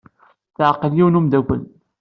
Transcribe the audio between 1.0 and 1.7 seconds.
n umeddakel.